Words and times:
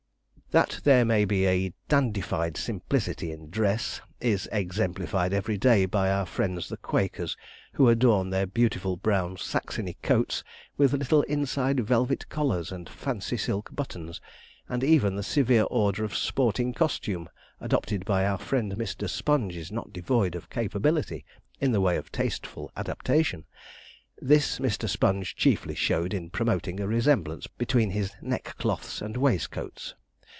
That 0.51 0.81
there 0.83 1.05
may 1.05 1.23
be 1.23 1.45
a 1.47 1.71
dandified 1.87 2.57
simplicity 2.57 3.31
in 3.31 3.49
dress, 3.49 4.01
is 4.19 4.49
exemplified 4.51 5.31
every 5.31 5.57
day 5.57 5.85
by 5.85 6.11
our 6.11 6.25
friends 6.25 6.67
the 6.67 6.75
Quakers, 6.75 7.37
who 7.75 7.87
adorn 7.87 8.31
their 8.31 8.45
beautiful 8.45 8.97
brown 8.97 9.37
Saxony 9.37 9.95
coats 10.03 10.43
with 10.75 10.91
little 10.91 11.21
inside 11.21 11.79
velvet 11.79 12.27
collars 12.27 12.69
and 12.69 12.89
fancy 12.89 13.37
silk 13.37 13.73
buttons, 13.73 14.19
and 14.67 14.83
even 14.83 15.15
the 15.15 15.23
severe 15.23 15.63
order 15.71 16.03
of 16.03 16.13
sporting 16.17 16.73
costume 16.73 17.29
adopted 17.61 18.03
by 18.03 18.25
our 18.25 18.37
friend 18.37 18.73
Mr. 18.73 19.07
Sponge 19.09 19.55
is 19.55 19.71
not 19.71 19.93
devoid 19.93 20.35
of 20.35 20.49
capability 20.49 21.23
in 21.61 21.71
the 21.71 21.79
way 21.79 21.95
of 21.95 22.11
tasteful 22.11 22.69
adaptation. 22.75 23.45
This 24.21 24.59
Mr. 24.59 24.89
Sponge 24.89 25.33
chiefly 25.37 25.75
showed 25.75 26.13
in 26.13 26.29
promoting 26.29 26.81
a 26.81 26.87
resemblance 26.89 27.47
between 27.47 27.91
his 27.91 28.11
neck 28.21 28.55
cloths 28.59 29.01
and 29.01 29.15
waistcoats. 29.15 29.95